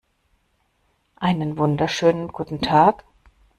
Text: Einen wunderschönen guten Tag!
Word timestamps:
Einen 1.17 1.59
wunderschönen 1.59 2.29
guten 2.29 2.59
Tag! 2.59 3.03